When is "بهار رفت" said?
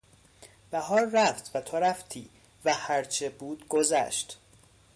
0.71-1.51